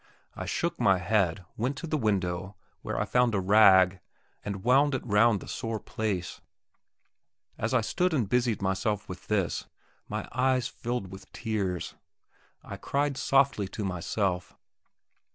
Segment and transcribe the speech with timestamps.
[0.33, 3.99] I shook my head, went to the window, where I found a rag,
[4.43, 6.41] and wound it round the sore place.
[7.59, 9.67] As I stood and busied myself with this,
[10.09, 11.93] my eyes filled with tears;
[12.63, 14.55] I cried softly to myself.